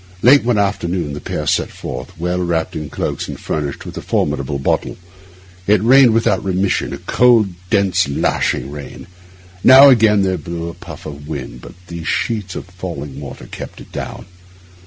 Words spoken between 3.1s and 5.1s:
and furnished with a formidable bottle.